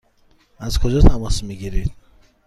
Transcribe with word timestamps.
از 0.59 0.79
کجا 0.79 1.01
تماس 1.01 1.43
می 1.43 1.55
گیرید؟ 1.57 1.91